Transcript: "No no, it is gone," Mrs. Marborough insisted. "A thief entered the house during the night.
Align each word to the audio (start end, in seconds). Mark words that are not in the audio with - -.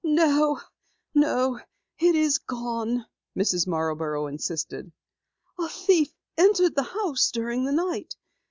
"No 0.03 0.59
no, 1.13 1.59
it 1.99 2.15
is 2.15 2.39
gone," 2.39 3.05
Mrs. 3.37 3.67
Marborough 3.67 4.25
insisted. 4.25 4.91
"A 5.59 5.69
thief 5.69 6.11
entered 6.39 6.73
the 6.73 6.81
house 6.81 7.29
during 7.29 7.65
the 7.65 7.71
night. 7.71 8.15